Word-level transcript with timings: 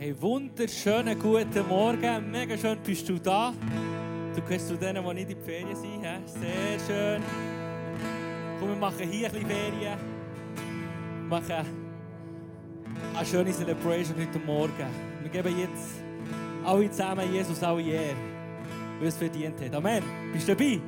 Hey, 0.00 0.14
wunderschönen 0.20 1.18
guten 1.18 1.66
Morgen. 1.66 2.30
Mega 2.30 2.56
schön 2.56 2.78
bist 2.86 3.08
du 3.08 3.18
da. 3.18 3.52
Du 4.32 4.40
gehörst 4.42 4.68
zu 4.68 4.76
denen, 4.76 5.04
die 5.04 5.14
nicht 5.14 5.30
in 5.30 5.36
die 5.36 5.44
Ferien 5.44 5.74
sind. 5.74 6.04
He? 6.04 6.38
Sehr 6.38 6.78
schön. 6.86 7.22
Komm, 8.60 8.68
wir 8.68 8.76
machen 8.76 9.10
hier 9.10 9.26
ein 9.26 9.32
bisschen 9.32 9.48
Ferien. 9.48 9.98
Wir 11.18 11.28
machen 11.28 11.66
eine 13.16 13.26
schöne 13.26 13.50
Celebration 13.50 14.16
heute 14.16 14.38
Morgen. 14.46 14.86
Wir 15.20 15.30
geben 15.32 15.58
jetzt 15.58 16.00
alle 16.64 16.88
zusammen 16.92 17.34
Jesus 17.34 17.60
alle 17.60 17.82
Ehre, 17.82 18.14
weil 19.00 19.08
es 19.08 19.16
verdient 19.16 19.60
hat. 19.60 19.74
Amen. 19.74 20.04
Bist 20.32 20.46
du 20.46 20.54
dabei? 20.54 20.80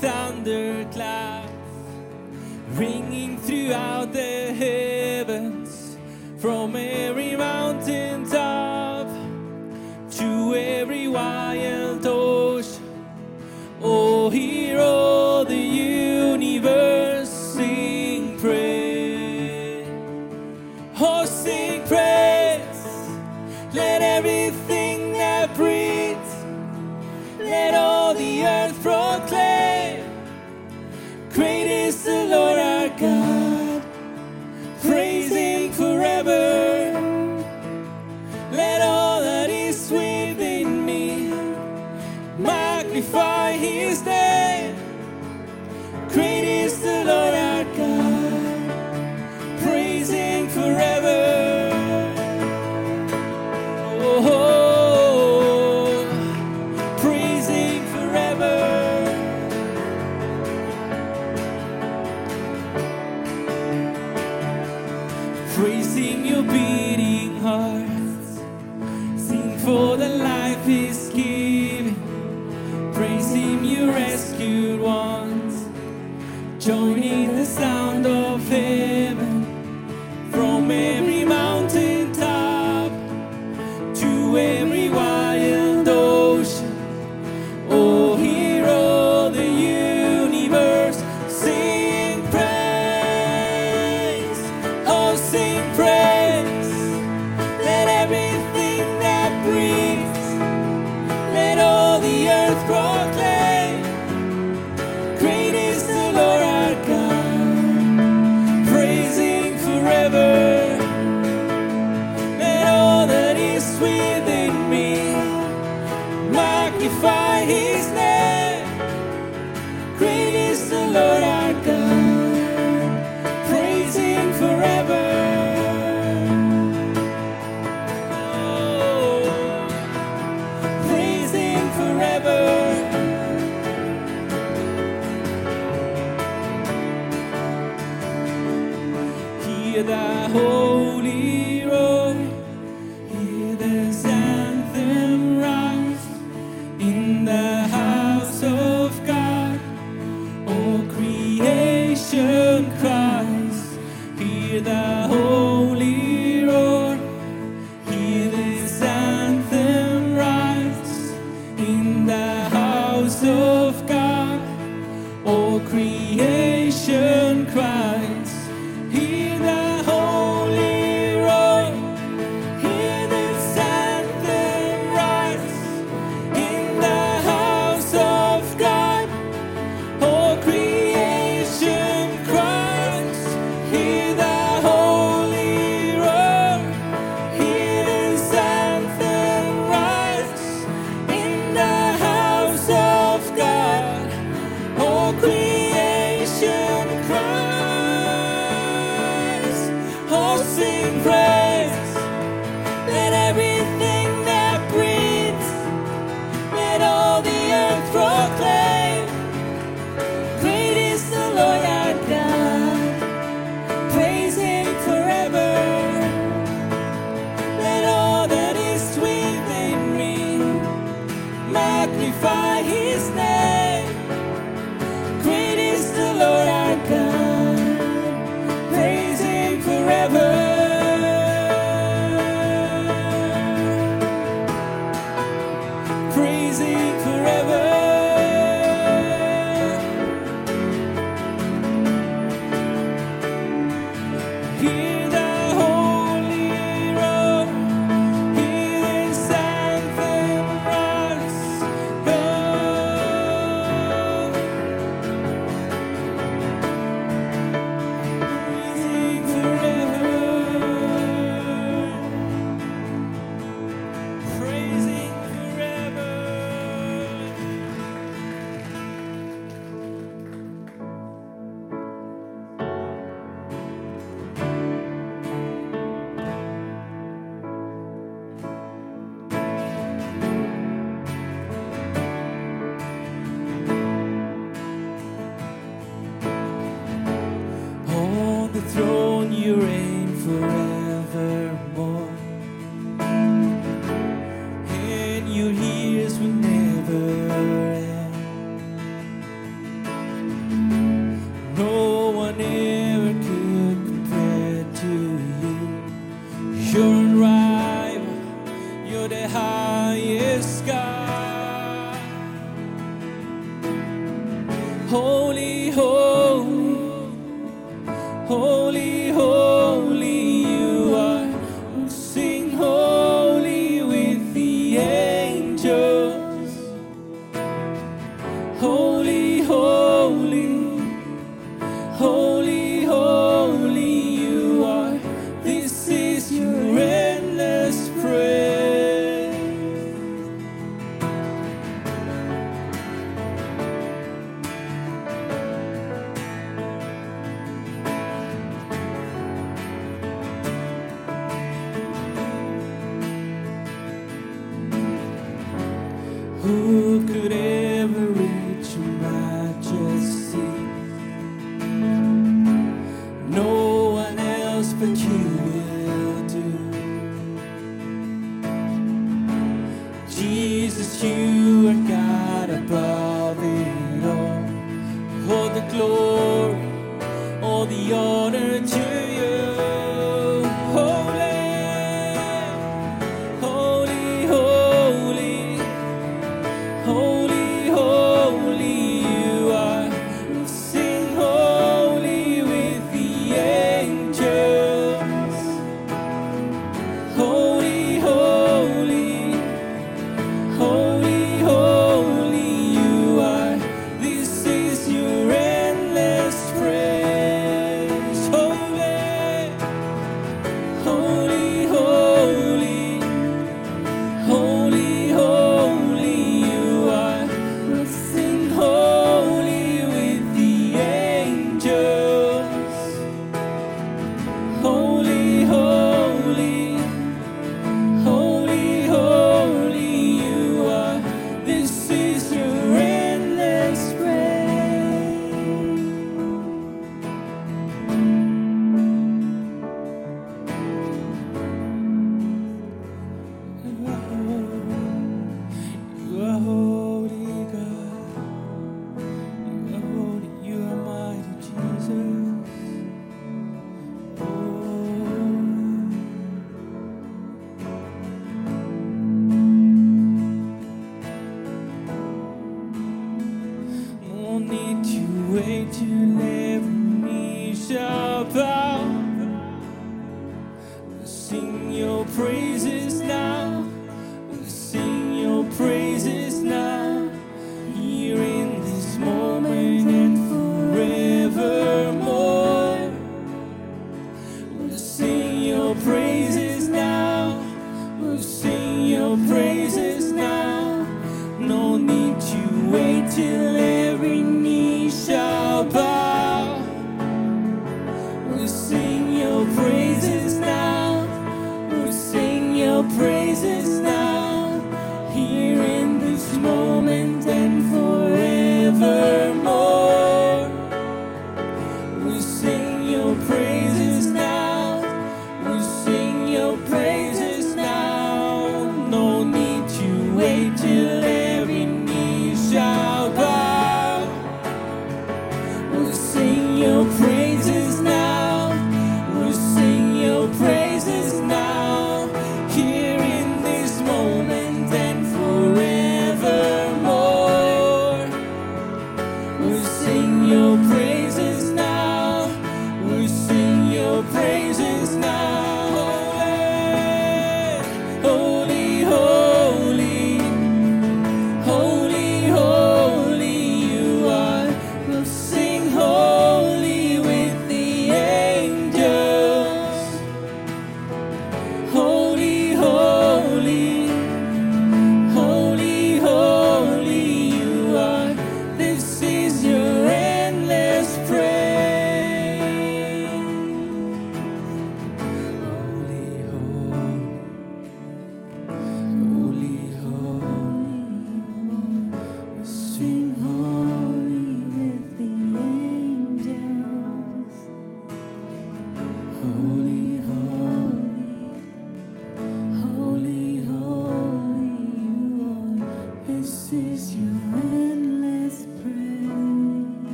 thunder. 0.00 0.65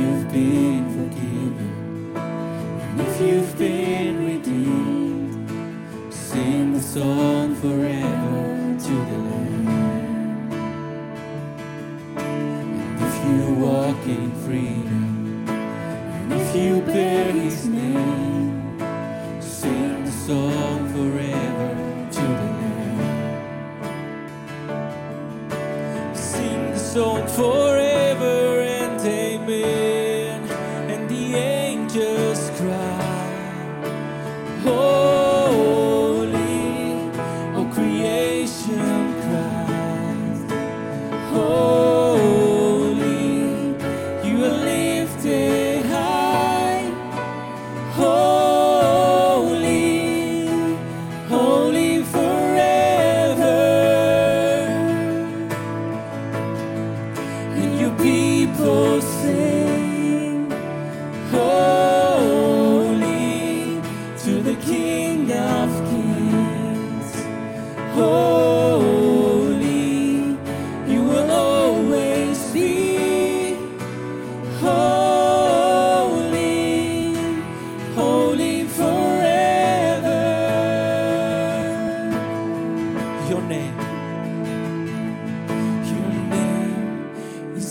you've 0.00 0.32
been 0.32 0.84
forgiven, 0.96 2.16
and 2.16 3.00
if 3.00 3.20
you've 3.20 3.58
been 3.58 4.16
redeemed, 4.24 6.12
sing 6.12 6.72
the 6.72 6.80
song 6.80 7.54
forever 7.56 8.78
to 8.86 8.94
the 9.10 9.18
Lamb. 9.28 9.68
And 12.16 13.02
if 13.08 13.14
you 13.26 13.40
walk 13.66 14.06
in 14.06 14.32
freedom, 14.44 15.46
and 15.48 16.32
if 16.32 16.56
you 16.56 16.80
bear 16.80 17.32
His 17.32 17.66
name. 17.66 18.29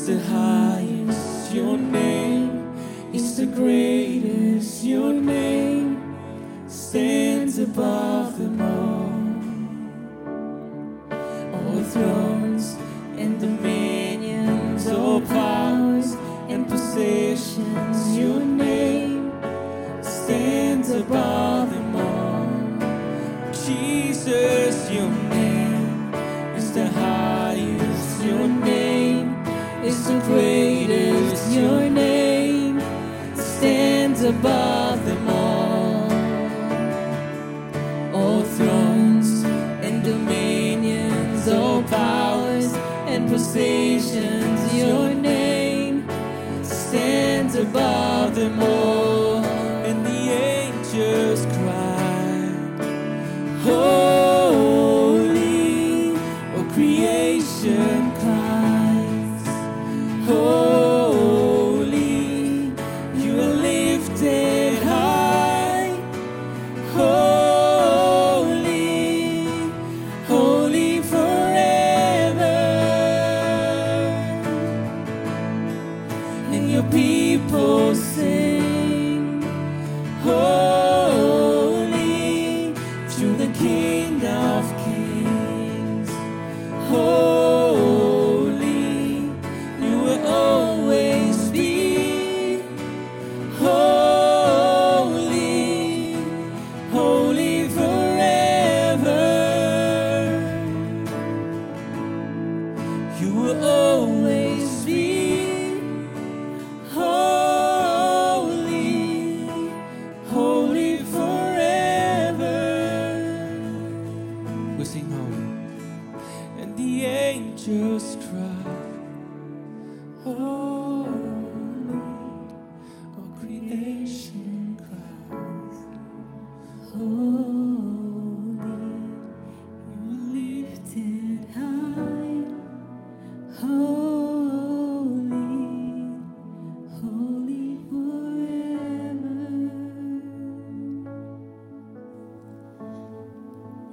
the 0.09 0.19
highest, 0.21 1.53
your 1.53 1.77
name 1.77 2.73
is 3.13 3.37
the 3.37 3.45
greatest, 3.45 4.83
your 4.83 5.13
name 5.13 6.17
stands 6.67 7.59
above. 7.59 8.18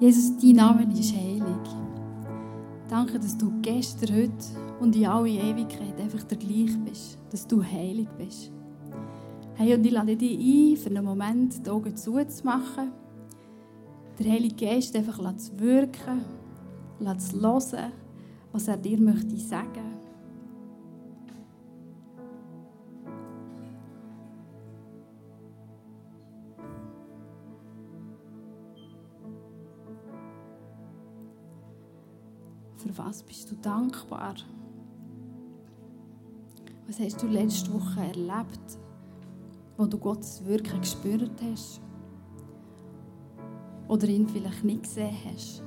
Jesus, 0.06 0.36
dein 0.36 0.52
Name 0.52 0.86
ist 0.92 1.16
heilig. 1.16 1.42
Danke, 2.88 3.18
dass 3.18 3.36
du 3.36 3.50
gestern, 3.60 4.14
heute 4.14 4.32
und 4.78 4.94
in 4.94 5.04
alle 5.04 5.30
Ewigkeit 5.30 6.00
einfach 6.00 6.22
der 6.22 6.38
gleich 6.38 6.78
bist. 6.84 7.18
Dass 7.32 7.44
du 7.44 7.60
heilig 7.60 8.06
bist. 8.16 8.52
Hey, 9.54 9.74
und 9.74 9.84
ich 9.84 9.90
lade 9.90 10.16
dich 10.16 10.38
ein, 10.38 10.76
für 10.76 10.90
einen 10.90 11.04
Moment 11.04 11.66
die 11.66 11.70
Augen 11.70 11.96
zuzumachen. 11.96 12.92
Der 14.16 14.30
Heilige 14.30 14.64
Geist 14.64 14.94
einfach 14.94 15.18
zu 15.38 15.58
wirken, 15.58 16.24
zu 17.18 17.42
hören, 17.42 17.92
was 18.52 18.68
er 18.68 18.76
dir 18.76 19.00
möchte 19.00 19.36
sagen 19.36 19.95
Für 32.76 32.98
was 32.98 33.22
bist 33.22 33.50
du 33.50 33.56
dankbar? 33.56 34.34
Was 36.86 37.00
hast 37.00 37.22
du 37.22 37.26
letzte 37.26 37.72
Woche 37.72 38.00
erlebt, 38.00 38.78
wo 39.76 39.86
du 39.86 39.98
Gottes 39.98 40.44
Wirken 40.44 40.80
gespürt 40.80 41.32
hast? 41.42 41.80
Oder 43.88 44.08
ihn 44.08 44.28
vielleicht 44.28 44.62
nicht 44.62 44.82
gesehen 44.82 45.16
hast? 45.32 45.62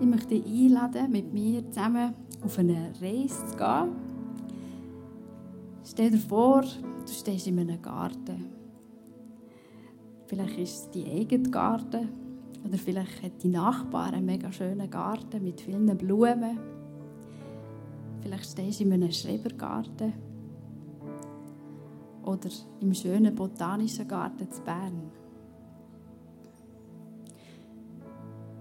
Ich 0.00 0.06
möchte 0.06 0.40
dich 0.40 0.44
einladen, 0.46 1.12
mit 1.12 1.32
mir 1.32 1.66
zusammen 1.70 2.14
auf 2.42 2.58
eine 2.58 2.92
Reise 3.00 3.46
zu 3.46 3.56
gehen. 3.56 3.92
Stell 5.84 6.10
dir 6.10 6.18
vor, 6.18 6.64
Du 7.06 7.12
stehst 7.12 7.46
in 7.46 7.58
einem 7.58 7.80
Garten. 7.82 8.46
Vielleicht 10.26 10.58
ist 10.58 10.74
es 10.74 10.90
dein 10.90 11.18
eigener 11.18 11.50
Garten. 11.50 12.08
Oder 12.64 12.78
vielleicht 12.78 13.22
hat 13.22 13.42
die 13.42 13.48
Nachbar 13.48 14.12
einen 14.12 14.24
mega 14.24 14.50
schönen 14.50 14.88
Garten 14.88 15.42
mit 15.42 15.60
vielen 15.60 15.86
Blumen. 15.98 16.58
Vielleicht 18.22 18.50
stehst 18.50 18.80
du 18.80 18.84
in 18.84 18.94
einem 18.94 19.12
Schrebergarten. 19.12 20.14
Oder 22.22 22.48
im 22.80 22.94
schönen 22.94 23.34
botanischen 23.34 24.08
Garten 24.08 24.50
zu 24.50 24.62
Bern. 24.62 25.10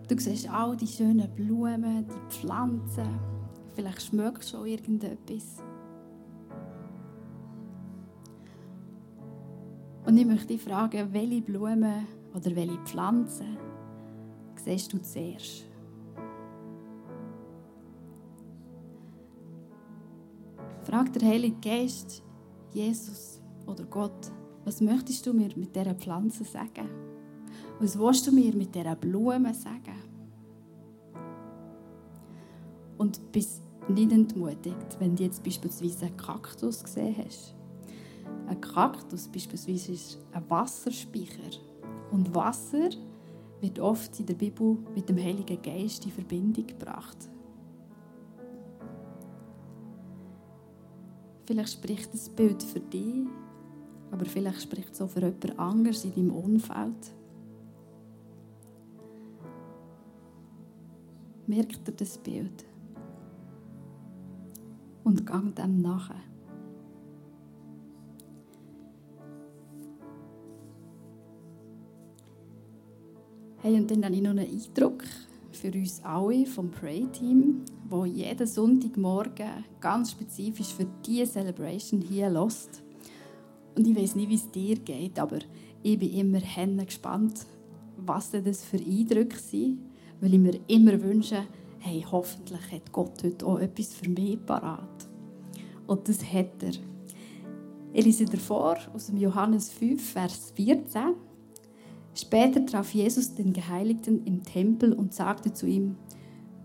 Du 0.10 0.20
siehst 0.20 0.50
all 0.50 0.76
die 0.76 0.86
schönen 0.86 1.30
Blumen, 1.34 2.06
die 2.06 2.30
Pflanzen. 2.30 3.08
Vielleicht 3.74 4.02
schmeckst 4.02 4.54
du 4.54 4.58
schon 4.58 4.68
irgendetwas. 4.68 5.64
Und 10.06 10.18
ich 10.18 10.26
möchte 10.26 10.48
dich 10.48 10.62
fragen, 10.62 11.14
welche 11.14 11.42
Blumen 11.42 12.08
oder 12.34 12.56
welche 12.56 12.78
Pflanzen 12.84 13.58
siehst 14.56 14.92
du 14.92 15.02
zuerst? 15.02 15.66
Frag 20.84 21.14
der 21.14 21.28
Heilige 21.28 21.56
Geist, 21.62 22.22
Jesus 22.72 23.42
oder 23.66 23.86
Gott, 23.86 24.32
was 24.66 24.82
möchtest 24.82 25.26
du 25.26 25.34
mir 25.34 25.50
mit 25.56 25.76
dieser 25.76 25.96
Pflanze 25.96 26.44
sagen? 26.44 26.90
Was 27.80 27.98
willst 27.98 28.28
du 28.28 28.32
mir 28.32 28.54
mit 28.56 28.76
dieser 28.76 28.96
Blume 28.96 29.54
sagen? 29.54 29.96
Und 32.98 33.32
bist 33.32 33.62
nicht 33.88 34.12
entmutigt, 34.12 34.98
wenn 35.00 35.16
du 35.16 35.24
jetzt 35.24 35.44
beispielsweise 35.44 36.06
einen 36.08 36.18
Kaktus 36.18 36.84
gesehen 36.84 37.16
hast. 37.26 37.56
Ein 38.48 38.62
Kaktus 38.62 39.28
beispielsweise 39.28 39.94
ist 39.94 40.20
ein 40.32 40.50
Wasserspeicher. 40.50 41.60
Und 42.12 42.34
Wasser 42.36 42.90
wird 43.62 43.80
oft 43.80 44.20
in 44.20 44.26
der 44.26 44.36
Bibel 44.36 44.78
mit 44.94 45.08
dem 45.08 45.18
Heiligen 45.18 45.62
Geist 45.62 46.06
in 46.06 46.12
Verbindung 46.12 46.68
gebracht. 46.68 47.18
Vielleicht 51.46 51.74
spricht 51.74 52.14
das 52.14 52.30
Bild 52.30 52.62
für 52.62 52.80
dich, 52.80 53.26
aber 54.12 54.26
vielleicht 54.26 54.62
spricht 54.62 54.94
es 54.94 55.02
auch 55.02 55.10
für 55.10 55.22
jemand 55.22 55.60
anderes 55.60 56.06
in 56.06 56.14
deinem 56.14 56.32
Umfeld. 56.32 57.16
Merkt 61.48 61.88
dir 61.88 61.92
das 61.92 62.18
Bild 62.18 62.66
und 65.04 65.26
gang 65.26 65.54
dem 65.56 65.82
nachher. 65.82 66.33
Hey, 73.64 73.76
und 73.76 73.90
dann 73.90 74.04
habe 74.04 74.14
ich 74.14 74.22
noch 74.22 74.32
einen 74.32 74.46
Eindruck 74.46 75.06
für 75.54 75.72
uns 75.72 76.04
alle 76.04 76.46
vom 76.46 76.70
Pray-Team, 76.70 77.62
wo 77.88 78.04
jeden 78.04 78.46
Sonntagmorgen 78.46 79.64
ganz 79.80 80.12
spezifisch 80.12 80.74
für 80.74 80.86
diese 81.06 81.32
Celebration 81.32 82.02
hier 82.02 82.30
lost. 82.30 82.84
Und 83.78 83.88
ich 83.88 83.96
weiß 83.96 84.16
nicht, 84.16 84.28
wie 84.28 84.36
es 84.36 84.52
dir 84.52 84.76
geht, 84.76 85.18
aber 85.18 85.40
ich 85.82 85.98
bin 85.98 86.12
immer 86.12 86.42
gespannt, 86.84 87.46
was 87.96 88.32
denn 88.32 88.44
das 88.44 88.66
für 88.66 88.76
Eindrücke 88.76 89.38
sind, 89.38 89.80
weil 90.20 90.34
ich 90.34 90.42
mir 90.42 90.60
immer 90.68 91.02
wünsche, 91.02 91.46
hey, 91.80 92.06
hoffentlich 92.12 92.70
hat 92.70 92.92
Gott 92.92 93.24
heute 93.24 93.46
auch 93.46 93.60
etwas 93.60 93.94
für 93.94 94.10
mich 94.10 94.46
parat. 94.46 95.08
Und 95.88 96.10
das 96.10 96.22
hat 96.22 96.62
er. 96.64 96.74
Ich 97.94 98.04
lese 98.04 98.26
davor 98.26 98.76
aus 98.94 99.06
dem 99.06 99.16
Johannes 99.16 99.70
5, 99.70 100.12
Vers 100.12 100.52
14. 100.54 101.16
Später 102.16 102.66
traf 102.66 102.94
Jesus 102.94 103.34
den 103.36 103.54
Geheiligten 103.54 104.26
im 104.26 104.44
Tempel 104.44 104.94
und 104.94 105.14
sagte 105.14 105.54
zu 105.54 105.66
ihm, 105.66 105.96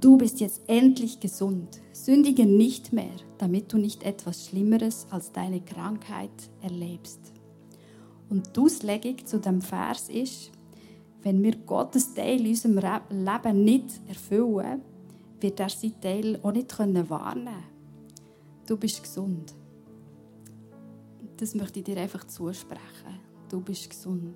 Du 0.00 0.16
bist 0.16 0.38
jetzt 0.38 0.62
endlich 0.68 1.18
gesund, 1.18 1.80
sündige 1.92 2.46
nicht 2.46 2.92
mehr, 2.92 3.16
damit 3.38 3.72
du 3.72 3.78
nicht 3.78 4.04
etwas 4.04 4.46
Schlimmeres 4.46 5.08
als 5.10 5.32
deine 5.32 5.60
Krankheit 5.60 6.30
erlebst. 6.62 7.32
Und 8.28 8.56
auslegig 8.56 9.26
zu 9.26 9.40
dem 9.40 9.60
Vers 9.60 10.08
ist, 10.08 10.52
wenn 11.22 11.42
wir 11.42 11.56
Gottes 11.56 12.14
Teil 12.14 12.40
in 12.42 12.50
unserem 12.50 12.78
Leben 12.78 13.64
nicht 13.64 14.00
erfüllen, 14.06 14.82
wird 15.40 15.58
er 15.58 15.68
sein 15.68 16.00
Teil 16.00 16.38
auch 16.42 16.52
nicht 16.52 16.78
wahrnehmen 16.78 17.08
können. 17.08 17.48
Du 18.66 18.76
bist 18.76 19.02
gesund. 19.02 19.54
Das 21.38 21.54
möchte 21.54 21.80
ich 21.80 21.84
dir 21.84 21.96
einfach 21.96 22.24
zusprechen. 22.24 23.18
Du 23.48 23.60
bist 23.60 23.90
gesund. 23.90 24.34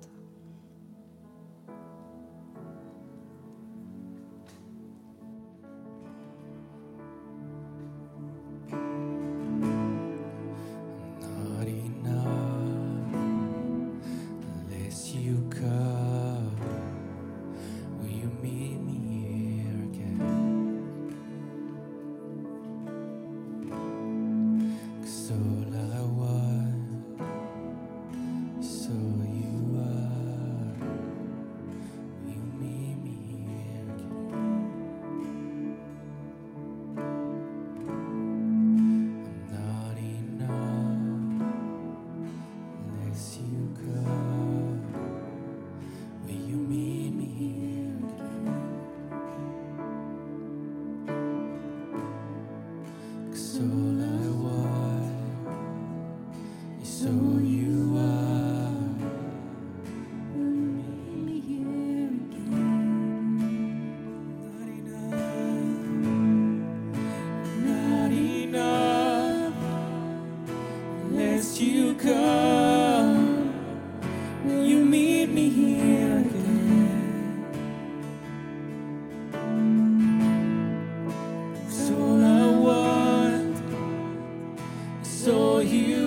you. 85.73 86.02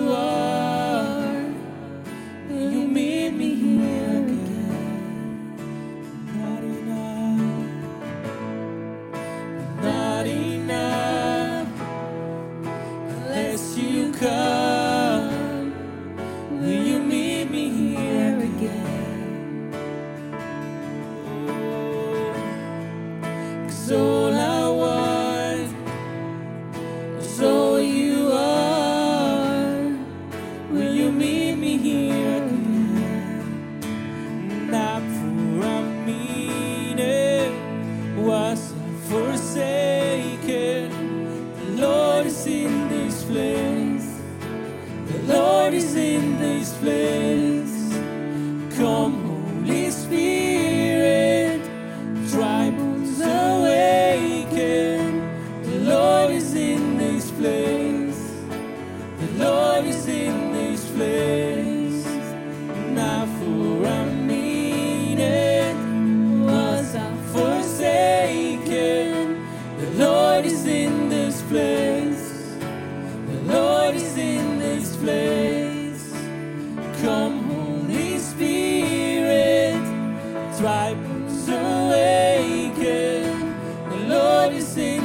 you 84.57 84.63
see. 84.63 84.96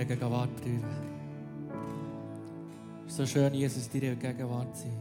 deiner 0.00 0.16
Gegenwart 0.16 0.56
berühren. 0.56 0.84
Es 3.06 3.12
ist 3.12 3.16
so 3.16 3.26
schön, 3.26 3.54
Jesus, 3.54 3.88
in 3.92 4.00
deiner 4.00 4.16
Gegenwart 4.16 4.74
zu 4.76 4.84
sein. 4.84 4.98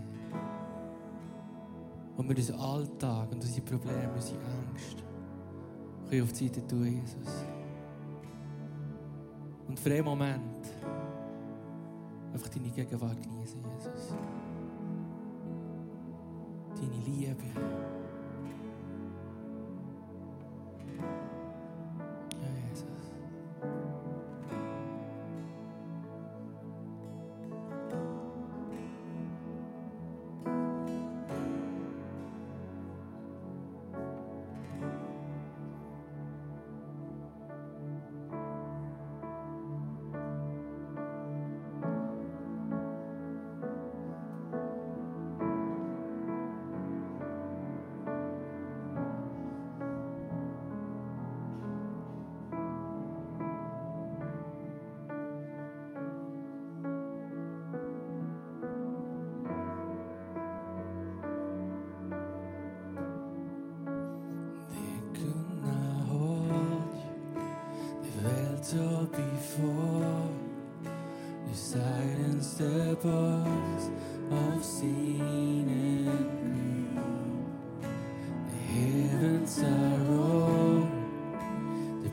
Und 2.18 2.28
wir 2.28 2.36
unseren 2.36 2.60
Alltag 2.60 3.32
und 3.32 3.42
unsere 3.42 3.62
Probleme, 3.62 4.12
unsere 4.14 4.38
Angst 4.40 5.04
können 6.10 6.24
auf 6.24 6.34
die 6.34 6.48
Seite 6.48 6.68
tun, 6.68 6.86
Jesus. 6.86 7.46
Und 9.68 9.80
für 9.80 9.94
einen 9.94 10.04
Moment 10.04 10.68
einfach 12.34 12.50
deine 12.50 12.70
Gegenwart 12.70 13.22
genießen, 13.22 13.62
Jesus. 13.78 14.16
Deine 16.76 17.06
Liebe. 17.06 17.79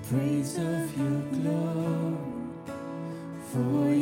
praise 0.09 0.57
of 0.59 0.97
your 0.97 1.21
glory. 1.33 2.17
For 3.51 3.96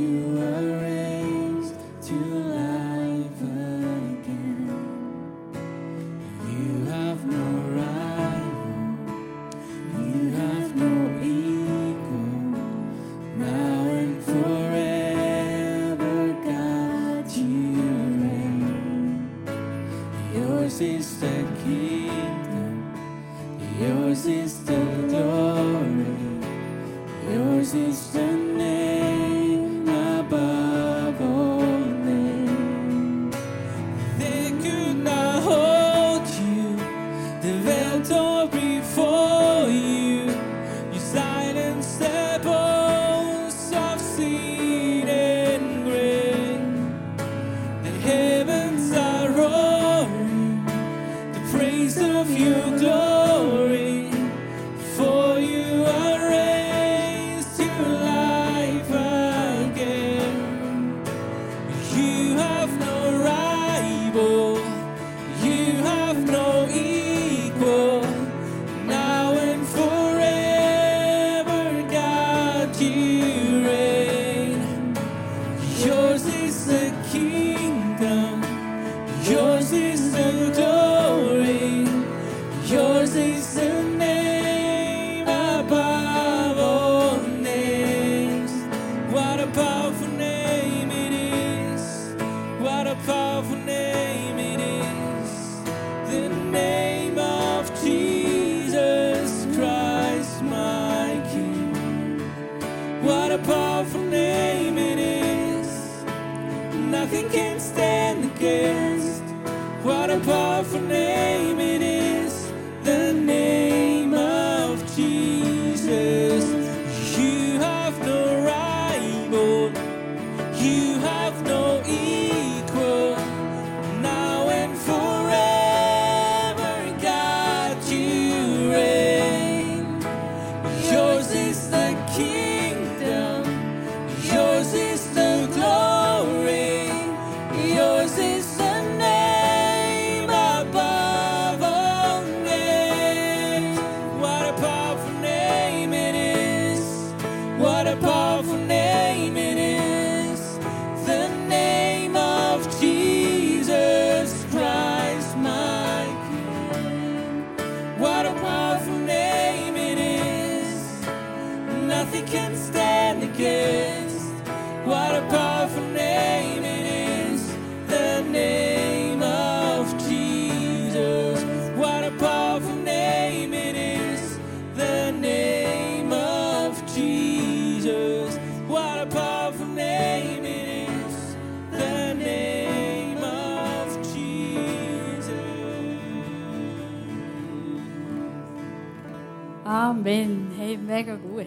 mega 190.94 191.16
gut. 191.16 191.46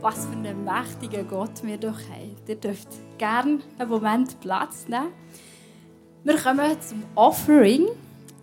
Was 0.00 0.24
für 0.24 0.32
einen 0.32 0.64
mächtigen 0.64 1.28
Gott 1.28 1.62
wir 1.62 1.76
doch 1.76 2.00
haben. 2.08 2.36
Ihr 2.46 2.56
dürft 2.56 2.88
gerne 3.18 3.58
einen 3.78 3.90
Moment 3.90 4.40
Platz 4.40 4.88
nehmen. 4.88 5.12
Wir 6.24 6.38
kommen 6.38 6.80
zum 6.80 7.02
Offering. 7.14 7.86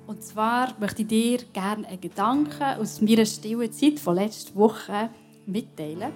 Und 0.05 0.21
zwar 0.21 0.75
möchte 0.79 1.01
ich 1.01 1.07
dir 1.07 1.39
gerne 1.51 1.87
einen 1.87 1.99
Gedanken 1.99 2.79
aus 2.79 3.01
meiner 3.01 3.25
stillen 3.25 3.71
Zeit 3.73 3.99
von 3.99 4.13
letzter 4.13 4.53
Woche 4.53 5.09
mitteilen. 5.47 6.13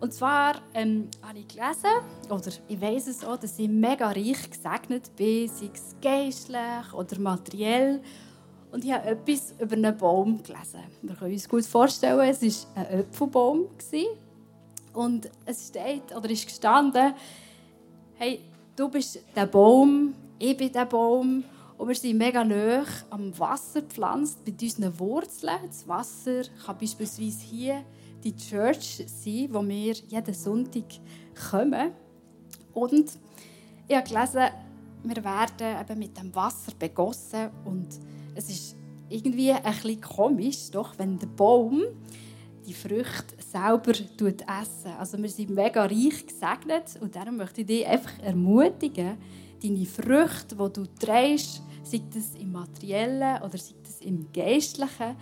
Und 0.00 0.12
zwar 0.12 0.56
ähm, 0.74 1.08
habe 1.22 1.38
ich 1.38 1.46
gelesen, 1.46 1.94
oder 2.28 2.50
ich 2.66 2.80
weiß 2.80 3.06
es 3.06 3.24
auch, 3.24 3.36
dass 3.36 3.56
ich 3.56 3.68
mega 3.68 4.08
reich 4.08 4.50
gesegnet 4.50 5.14
bin, 5.14 5.46
sei 5.48 5.70
es 5.72 5.94
geistlich 6.02 6.92
oder 6.92 7.20
materiell. 7.20 8.02
Und 8.76 8.84
ich 8.84 8.92
habe 8.92 9.08
etwas 9.08 9.54
über 9.58 9.74
einen 9.74 9.96
Baum 9.96 10.42
gelesen. 10.42 10.80
Wir 11.00 11.14
können 11.14 11.32
uns 11.32 11.48
gut 11.48 11.64
vorstellen, 11.64 12.20
es 12.28 12.42
war 12.42 12.84
ein 12.84 13.00
Apfelbaum. 13.00 13.68
Und 14.92 15.30
es 15.46 15.68
steht, 15.68 16.14
oder 16.14 16.28
ist 16.28 16.46
gestanden, 16.46 17.14
hey, 18.16 18.42
du 18.76 18.90
bist 18.90 19.20
der 19.34 19.46
Baum, 19.46 20.12
ich 20.38 20.54
bin 20.58 20.70
der 20.70 20.84
Baum. 20.84 21.42
Und 21.78 21.88
wir 21.88 21.94
sind 21.94 22.18
mega 22.18 22.44
nah 22.44 22.84
am 23.08 23.38
Wasser 23.38 23.80
gepflanzt, 23.80 24.40
mit 24.44 24.60
unseren 24.60 24.98
Wurzeln. 24.98 25.56
Das 25.66 25.88
Wasser 25.88 26.42
kann 26.66 26.76
beispielsweise 26.76 27.46
hier 27.46 27.82
die 28.22 28.36
Church 28.36 29.06
sein, 29.06 29.48
wo 29.52 29.66
wir 29.66 29.94
jeden 29.94 30.34
Sonntag 30.34 30.84
kommen. 31.50 31.92
Und 32.74 33.12
ich 33.88 33.96
habe 33.96 34.06
gelesen, 34.06 34.50
wir 35.02 35.24
werden 35.24 35.80
eben 35.80 35.98
mit 35.98 36.18
dem 36.18 36.34
Wasser 36.34 36.72
begossen 36.78 37.48
und 37.64 37.88
es 38.36 38.50
ist 38.50 38.76
irgendwie 39.08 39.52
ein 39.52 40.00
komisch, 40.00 40.70
doch, 40.70 40.98
wenn 40.98 41.18
der 41.18 41.26
Baum 41.26 41.82
die 42.66 42.74
Früchte 42.74 43.34
selber 43.38 43.92
essen. 43.92 44.92
Also 44.98 45.18
wir 45.18 45.28
sind 45.28 45.50
mega 45.50 45.84
reich 45.84 46.26
gesegnet 46.26 46.98
und 47.00 47.14
darum 47.14 47.36
möchte 47.36 47.60
ich 47.62 47.66
dich 47.66 47.86
einfach 47.86 48.18
ermutigen, 48.22 49.16
deine 49.62 49.86
Früchte, 49.86 50.56
die 50.56 50.72
du 50.72 50.86
trägst, 50.98 51.62
sei 51.82 52.02
das 52.12 52.34
im 52.34 52.52
Materiellen 52.52 53.42
oder 53.42 53.56
sei 53.56 53.74
das 53.82 54.00
im 54.00 54.30
Geistlichen, 54.32 55.16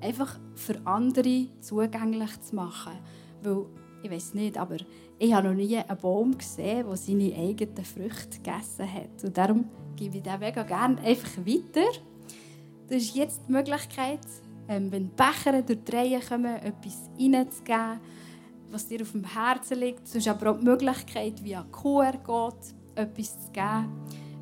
einfach 0.00 0.38
für 0.54 0.80
andere 0.84 1.46
zugänglich 1.60 2.40
zu 2.42 2.54
machen. 2.56 2.92
Weil, 3.42 3.64
ich 4.02 4.10
weiß 4.10 4.34
nicht, 4.34 4.58
aber 4.58 4.76
ich 5.18 5.32
habe 5.32 5.48
noch 5.48 5.54
nie 5.54 5.76
einen 5.76 5.98
Baum 5.98 6.36
gesehen, 6.36 6.86
der 6.86 6.96
seine 6.96 7.34
eigenen 7.34 7.84
Früchte 7.84 8.38
gegessen 8.38 8.92
hat. 8.92 9.24
Und 9.24 9.36
darum 9.36 9.64
gebe 9.96 10.18
ich 10.18 10.22
den 10.22 10.38
mega 10.38 10.62
gerne 10.62 11.00
einfach 11.00 11.38
weiter. 11.38 11.90
Das 12.90 13.04
ist 13.04 13.14
jetzt 13.14 13.42
die 13.46 13.52
Möglichkeit, 13.52 14.18
ähm, 14.66 14.90
wenn 14.90 15.10
Becher 15.10 15.62
durch 15.62 15.78
die 15.84 15.96
Reihe 15.96 16.18
kommen, 16.18 16.56
etwas 16.56 17.08
reinzugeben, 17.16 18.00
was 18.68 18.88
dir 18.88 19.02
auf 19.02 19.12
dem 19.12 19.22
Herzen 19.22 19.78
liegt. 19.78 20.08
Es 20.08 20.16
ist 20.16 20.26
aber 20.26 20.50
auch 20.50 20.58
die 20.58 20.64
Möglichkeit, 20.64 21.44
via 21.44 21.64
QR-Code 21.70 22.56
etwas 22.96 23.46
zu 23.46 23.52
geben. 23.52 23.88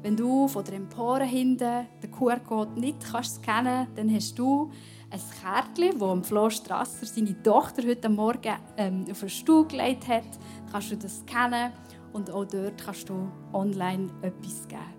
Wenn 0.01 0.17
du 0.17 0.49
von 0.49 0.65
der 0.65 0.75
Empore 0.77 1.25
hinten 1.25 1.87
den 2.03 2.11
QR-Code 2.11 2.81
nicht 2.81 3.05
kannst 3.13 3.43
scannen 3.43 3.85
kannst, 3.85 3.99
dann 3.99 4.15
hast 4.15 4.39
du 4.39 4.71
ein 5.11 5.21
Kärtchen, 5.43 5.99
das 5.99 6.29
Flo 6.29 6.49
Strasser 6.49 7.05
seine 7.05 7.43
Tochter 7.43 7.87
heute 7.87 8.09
Morgen 8.09 8.57
ähm, 8.79 9.05
auf 9.11 9.21
den 9.21 9.29
Stuhl 9.29 9.67
gelegt 9.67 10.09
hat. 10.09 10.25
Kannst 10.73 10.91
du 10.91 10.97
das 10.97 11.21
scannen 11.21 11.71
und 12.15 12.31
auch 12.31 12.47
dort 12.47 12.83
kannst 12.83 13.11
du 13.11 13.31
online 13.53 14.09
etwas 14.23 14.67
geben. 14.67 14.98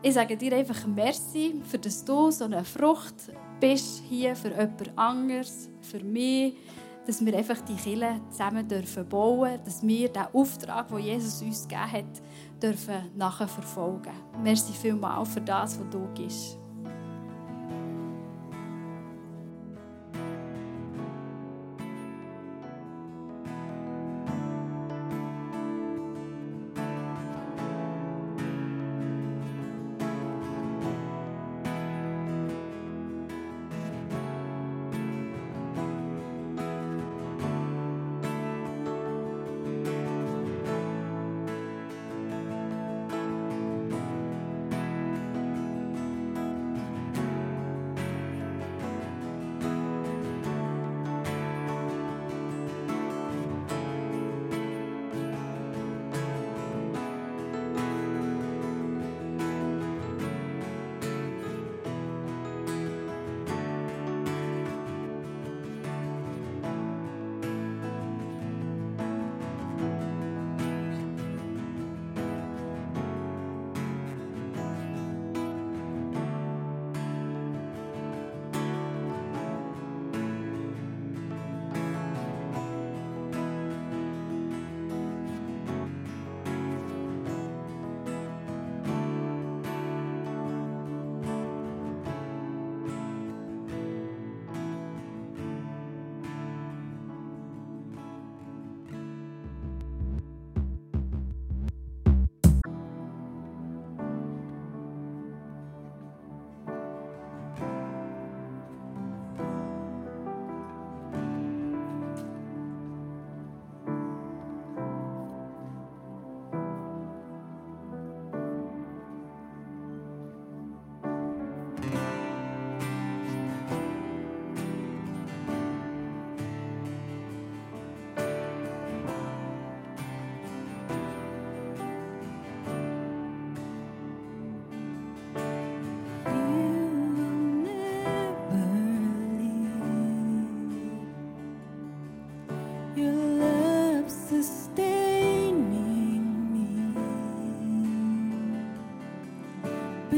Ich 0.00 0.14
sage 0.14 0.36
dir 0.36 0.56
einfach 0.56 0.86
Merci, 0.86 1.60
für 1.66 1.78
dass 1.78 2.04
du 2.04 2.30
so 2.30 2.44
eine 2.44 2.64
Frucht 2.64 3.32
bist 3.58 4.00
hier 4.08 4.36
für 4.36 4.50
jemand 4.50 4.96
anderes, 4.96 5.68
für 5.80 5.98
mich, 5.98 6.54
dass 7.04 7.24
wir 7.24 7.36
einfach 7.36 7.60
die 7.62 7.74
Kirche 7.74 8.20
zusammen 8.30 8.68
dürfen 8.68 9.08
bauen, 9.08 9.58
dass 9.64 9.82
wir 9.82 10.08
den 10.08 10.26
Auftrag, 10.32 10.88
den 10.88 10.98
Jesus 10.98 11.42
uns 11.42 11.66
gegeben 11.66 11.92
hat, 11.92 12.62
dürfen 12.62 13.10
nachverfolgen. 13.16 14.12
Merci 14.40 14.72
vielmals 14.72 15.30
für 15.30 15.40
das, 15.40 15.80
was 15.80 15.90
du 15.90 16.06
gibst. 16.14 16.57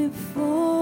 Before. 0.08 0.79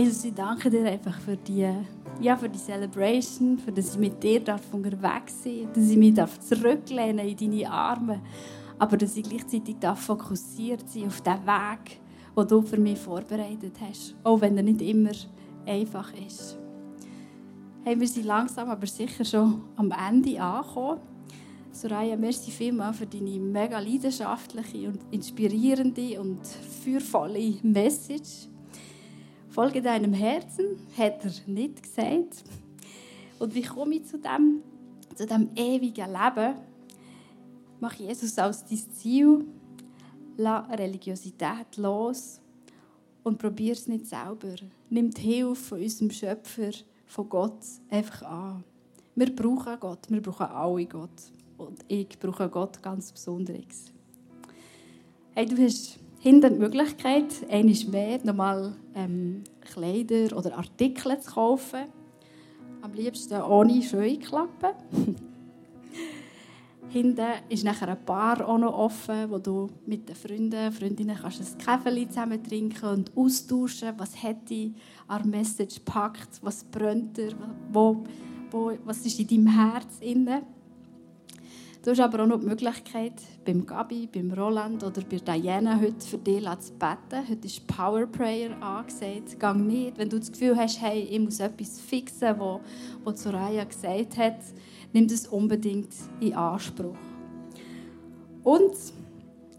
Jesus, 0.00 0.24
ich 0.24 0.32
danke 0.32 0.70
dir 0.70 0.86
einfach 0.86 1.20
für 1.20 1.36
die, 1.36 1.70
ja, 2.22 2.34
für 2.34 2.48
die 2.48 2.58
Celebration, 2.58 3.58
für 3.58 3.70
dass 3.70 3.92
ich 3.92 3.98
mit 3.98 4.22
dir 4.22 4.40
darf 4.40 4.72
unterwegs 4.72 5.44
sein 5.44 5.64
darf, 5.64 5.74
dass 5.74 5.90
ich 5.90 5.96
mich 5.98 6.14
darf 6.14 6.40
zurücklehnen 6.40 7.28
in 7.28 7.36
deine 7.36 7.70
Arme, 7.70 8.22
aber 8.78 8.96
dass 8.96 9.14
ich 9.18 9.24
gleichzeitig 9.24 9.76
darf 9.78 10.00
fokussiert 10.00 10.88
sein 10.88 11.08
auf 11.08 11.20
den 11.20 11.46
Weg, 11.46 12.00
den 12.34 12.48
du 12.48 12.62
für 12.62 12.78
mich 12.78 12.98
vorbereitet 12.98 13.74
hast, 13.78 14.14
auch 14.24 14.40
wenn 14.40 14.56
er 14.56 14.62
nicht 14.62 14.80
immer 14.80 15.10
einfach 15.66 16.10
ist. 16.26 16.56
Hey, 17.84 18.00
wir 18.00 18.08
sind 18.08 18.24
langsam, 18.24 18.70
aber 18.70 18.86
sicher 18.86 19.26
schon 19.26 19.64
am 19.76 19.92
Ende 19.92 20.40
angekommen. 20.40 21.00
Soraya, 21.72 22.16
merci 22.16 22.50
vielmals 22.50 22.96
für 22.96 23.06
deine 23.06 23.38
mega 23.38 23.78
leidenschaftliche 23.78 24.88
und 24.88 25.00
inspirierende 25.10 26.18
und 26.22 26.40
feuervolle 26.46 27.56
Message. 27.62 28.48
Folge 29.50 29.82
deinem 29.82 30.12
Herzen, 30.12 30.76
hat 30.96 31.24
er 31.24 31.32
nicht 31.46 31.82
gesagt. 31.82 32.44
Und 33.40 33.52
wie 33.52 33.62
komme 33.62 33.96
ich 33.96 34.06
zu 34.06 34.16
dem, 34.16 34.62
zu 35.16 35.26
dem 35.26 35.48
ewigen 35.56 36.06
Leben? 36.06 36.54
Mach 37.80 37.94
Jesus 37.94 38.38
als 38.38 38.64
dein 38.64 38.78
Ziel, 38.92 39.44
lass 40.36 40.70
Religiosität 40.70 41.76
los 41.78 42.40
und 43.24 43.38
probier 43.38 43.72
es 43.72 43.88
nicht 43.88 44.06
selber. 44.06 44.54
Nimm 44.88 45.10
die 45.10 45.20
Hilfe 45.20 45.56
von 45.56 45.82
unserem 45.82 46.10
Schöpfer, 46.12 46.70
von 47.06 47.28
Gott, 47.28 47.64
einfach 47.88 48.22
an. 48.22 48.64
Wir 49.16 49.34
brauchen 49.34 49.80
Gott, 49.80 50.08
wir 50.08 50.22
brauchen 50.22 50.46
alle 50.46 50.86
Gott. 50.86 51.32
Und 51.58 51.84
ich 51.88 52.16
brauche 52.20 52.48
Gott 52.48 52.80
ganz 52.80 53.10
besonders. 53.10 53.92
Hey, 55.34 55.46
du 55.46 55.56
hast 55.62 55.98
hinten 56.20 56.52
die 56.54 56.60
Möglichkeit, 56.60 57.24
einmal 57.50 57.74
mehr 57.90 58.20
nochmal 58.24 58.72
ähm, 58.94 59.42
Kleider 59.60 60.36
oder 60.36 60.56
Artikel 60.56 61.18
zu 61.18 61.32
kaufen. 61.32 61.86
Am 62.82 62.92
liebsten 62.92 63.40
ohne 63.42 63.82
Scheuklappen. 63.82 64.70
Hinten 66.90 67.26
ist 67.48 67.64
nachher 67.64 67.88
ein 67.88 68.04
Bar 68.04 68.46
auch 68.46 68.58
noch 68.58 68.76
offen, 68.76 69.30
wo 69.30 69.38
du 69.38 69.68
mit 69.86 70.08
den 70.08 70.16
Freunden, 70.16 70.72
Freundinnen 70.72 71.16
kannst 71.16 71.40
ein 71.40 71.58
Kaffee 71.58 72.08
zusammen 72.08 72.42
trinken 72.42 72.88
und 72.88 73.16
austauschen, 73.16 73.94
was 73.96 74.20
hat 74.20 74.50
die 74.50 74.74
an 75.06 75.30
Message 75.30 75.78
packt, 75.84 76.40
was 76.42 76.64
brennt 76.64 77.16
dir, 77.16 77.32
wo, 77.72 78.02
wo, 78.50 78.72
was 78.84 79.06
ist 79.06 79.20
in 79.20 79.28
deinem 79.28 79.46
Herz 79.46 79.98
inne. 80.00 80.42
Du 81.82 81.92
hast 81.92 82.00
aber 82.00 82.22
auch 82.22 82.26
noch 82.26 82.40
die 82.40 82.46
Möglichkeit, 82.46 83.14
beim 83.42 83.64
Gabi, 83.64 84.06
beim 84.06 84.30
Roland 84.32 84.84
oder 84.84 85.00
bei 85.00 85.16
Diana 85.16 85.80
heute 85.80 86.06
für 86.06 86.18
dich 86.18 86.44
zu 86.58 86.74
beten. 86.74 87.26
Heute 87.26 87.46
ist 87.46 87.66
Power 87.66 88.04
Prayer 88.04 88.50
angesagt. 88.62 89.40
Gang 89.40 89.66
nicht, 89.66 89.96
wenn 89.96 90.10
du 90.10 90.18
das 90.18 90.30
Gefühl 90.30 90.54
hast, 90.58 90.78
hey, 90.82 91.04
ich 91.04 91.18
muss 91.18 91.40
etwas 91.40 91.80
fixen, 91.80 92.38
was, 92.38 92.60
was 93.02 93.22
Soraya 93.22 93.64
gesagt 93.64 94.18
hat, 94.18 94.36
nimm 94.92 95.08
das 95.08 95.26
unbedingt 95.28 95.88
in 96.20 96.34
Anspruch. 96.34 96.98
Und 98.42 98.74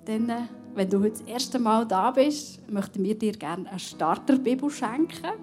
dann, 0.06 0.48
wenn 0.76 0.90
du 0.92 1.00
heute 1.00 1.18
das 1.18 1.22
erste 1.22 1.58
Mal 1.58 1.88
da 1.88 2.12
bist, 2.12 2.70
möchten 2.70 3.04
wir 3.04 3.18
dir 3.18 3.32
gerne 3.32 3.68
eine 3.68 3.80
Starterbibel 3.80 4.70
schenken, 4.70 5.40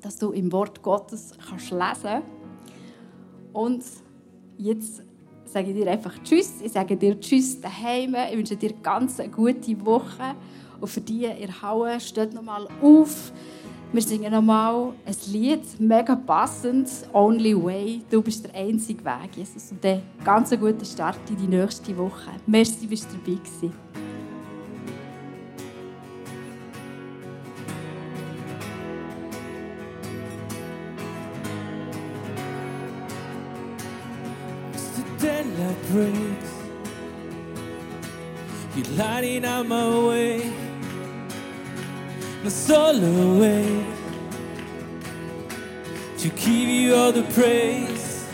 dass 0.00 0.16
du 0.18 0.32
im 0.32 0.50
Wort 0.50 0.82
Gottes 0.82 1.32
kannst 1.48 1.70
lesen 1.70 2.22
Und 3.52 3.84
jetzt 4.58 5.04
sage 5.52 5.70
ich 5.70 5.76
dir 5.76 5.90
einfach 5.90 6.14
Tschüss. 6.24 6.60
Ich 6.62 6.72
sage 6.72 6.96
dir 6.96 7.20
Tschüss 7.20 7.60
daheim. 7.60 8.16
Ich 8.30 8.38
wünsche 8.38 8.56
dir 8.56 8.72
ganz 8.82 9.20
eine 9.20 9.30
gute 9.30 9.84
Woche. 9.84 10.34
Und 10.80 10.88
für 10.88 11.00
die 11.00 11.22
ihr 11.22 11.62
Hauen 11.62 12.00
steht 12.00 12.34
nochmal 12.34 12.66
auf. 12.80 13.32
Wir 13.92 14.00
singen 14.00 14.32
nochmal 14.32 14.94
ein 15.04 15.16
Lied, 15.30 15.78
mega 15.78 16.16
passend, 16.16 16.88
Only 17.12 17.54
Way. 17.54 18.00
Du 18.10 18.22
bist 18.22 18.42
der 18.46 18.54
einzige 18.54 19.04
Weg, 19.04 19.36
Jesus. 19.36 19.70
Und 19.70 19.84
dann 19.84 20.00
ganz 20.24 20.50
einen 20.50 20.62
guten 20.62 20.84
Start 20.86 21.18
in 21.28 21.36
die 21.36 21.46
nächste 21.46 21.96
Woche. 21.98 22.30
Merci, 22.46 22.86
bist 22.86 23.08
du 23.12 23.18
dabei 23.18 23.38
gewesen. 23.38 24.01
Lighting 39.42 39.44
up 39.44 39.66
my 39.66 40.08
way, 40.08 40.52
my 42.42 42.48
soul 42.48 43.04
away 43.04 43.84
to 46.18 46.28
give 46.28 46.68
you 46.68 46.94
all 46.94 47.12
the 47.12 47.22
praise. 47.34 48.26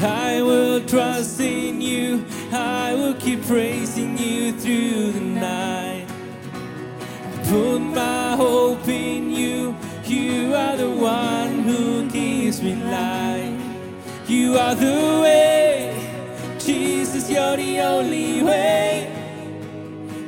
I 0.00 0.42
will 0.42 0.80
trust 0.86 1.40
in 1.40 1.80
you, 1.80 2.24
I 2.52 2.94
will 2.94 3.14
keep 3.14 3.42
praising 3.46 4.16
you 4.18 4.52
through 4.52 5.12
the 5.12 5.20
night. 5.20 6.06
I 7.34 7.48
put 7.48 7.80
my 7.80 8.36
hope 8.36 8.86
in 8.88 9.30
you, 9.30 9.76
you 10.04 10.54
are 10.54 10.76
the 10.76 10.90
one 10.90 11.62
who 11.64 12.08
gives 12.10 12.62
me 12.62 12.74
life. 12.76 13.54
You 14.28 14.58
are 14.58 14.74
the 14.74 15.20
way, 15.22 15.47
you're 17.38 17.56
the 17.56 17.80
only 17.80 18.42
way. 18.42 19.06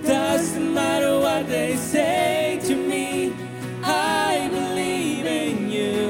Doesn't 0.04 0.72
matter 0.72 1.18
what 1.18 1.48
they 1.48 1.76
say 1.76 2.60
to 2.68 2.74
me, 2.74 3.32
I 3.82 4.48
believe 4.58 5.26
in 5.26 5.70
you. 5.76 6.02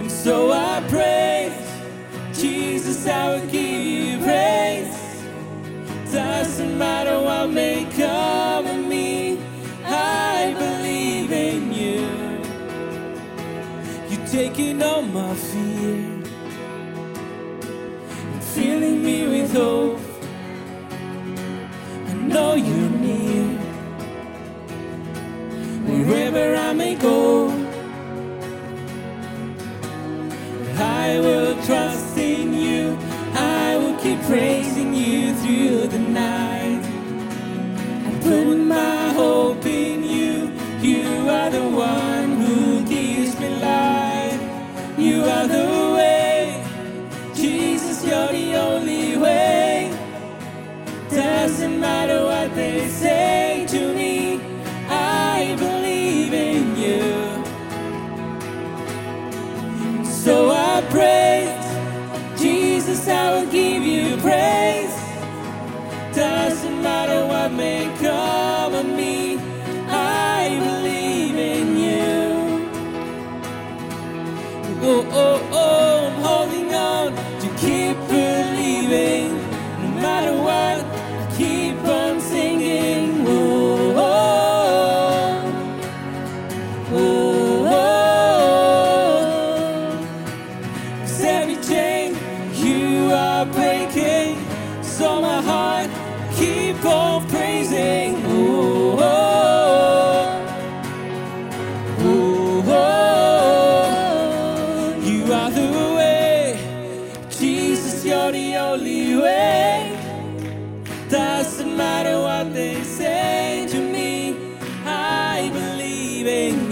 And 0.00 0.10
so 0.10 0.52
I 0.52 0.74
praise, 0.88 1.60
Jesus, 2.38 3.06
I 3.06 3.22
will 3.30 3.46
give 3.46 3.82
you 3.96 4.18
praise. 4.18 4.94
Doesn't 6.12 6.76
matter 6.76 7.18
what 7.28 7.48
may 7.48 7.86
come 7.96 8.66
of 8.66 8.86
me, 8.86 9.38
I 9.84 10.54
believe 10.64 11.32
in 11.32 11.72
you. 11.80 12.02
You're 14.10 14.28
taking 14.28 14.82
all 14.82 15.02
my 15.02 15.34
praising 34.32 34.91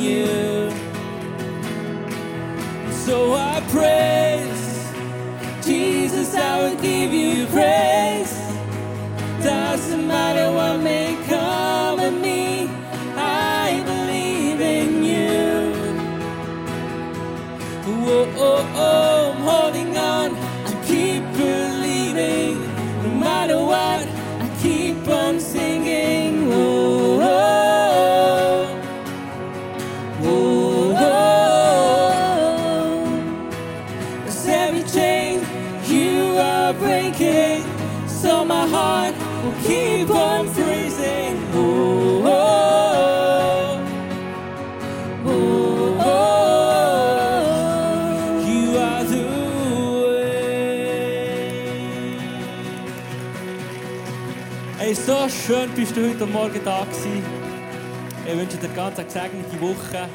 you. 0.00 0.70
So 2.90 3.34
I 3.34 3.62
pray. 3.70 3.89
bist 55.92 55.96
du 55.96 56.08
heute 56.08 56.26
Morgen 56.26 56.60
da 56.64 56.84
gewesen. 56.84 57.24
Ich 58.24 58.36
wünsche 58.36 58.56
dir 58.58 58.68
ganz 58.76 58.96
eine 58.96 59.06
gesegnete 59.06 59.60
Woche. 59.60 60.08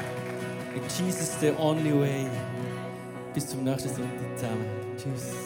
In 0.74 0.82
Jesus 1.06 1.32
the 1.38 1.52
only 1.58 1.92
way. 1.92 2.26
Bis 3.34 3.46
zum 3.48 3.62
nächsten 3.62 3.90
Sonntag 3.90 4.38
zusammen. 4.38 4.64
Tschüss. 4.96 5.45